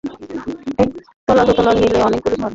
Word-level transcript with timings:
একতলা 0.83 1.43
দোতলা 1.47 1.71
মিলে 1.75 1.99
অনেকগুলি 2.07 2.35
ঘর। 2.35 2.49